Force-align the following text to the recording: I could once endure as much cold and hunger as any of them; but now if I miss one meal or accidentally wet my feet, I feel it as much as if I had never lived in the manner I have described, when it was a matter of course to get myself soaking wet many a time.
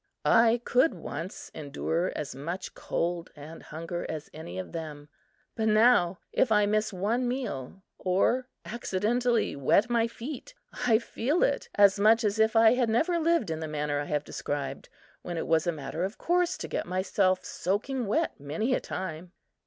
I 0.25 0.61
could 0.65 0.95
once 0.95 1.51
endure 1.53 2.11
as 2.15 2.33
much 2.33 2.73
cold 2.73 3.29
and 3.35 3.61
hunger 3.61 4.03
as 4.09 4.31
any 4.33 4.57
of 4.57 4.71
them; 4.71 5.09
but 5.53 5.67
now 5.67 6.17
if 6.33 6.51
I 6.51 6.65
miss 6.65 6.91
one 6.91 7.27
meal 7.27 7.83
or 7.99 8.47
accidentally 8.65 9.55
wet 9.55 9.91
my 9.91 10.07
feet, 10.07 10.55
I 10.87 10.97
feel 10.97 11.43
it 11.43 11.69
as 11.75 11.99
much 11.99 12.23
as 12.23 12.39
if 12.39 12.55
I 12.55 12.73
had 12.73 12.89
never 12.89 13.19
lived 13.19 13.51
in 13.51 13.59
the 13.59 13.67
manner 13.67 13.99
I 13.99 14.05
have 14.05 14.23
described, 14.23 14.89
when 15.21 15.37
it 15.37 15.45
was 15.45 15.67
a 15.67 15.71
matter 15.71 16.03
of 16.03 16.17
course 16.17 16.57
to 16.57 16.67
get 16.67 16.87
myself 16.87 17.45
soaking 17.45 18.07
wet 18.07 18.39
many 18.39 18.73
a 18.73 18.79
time. 18.79 19.33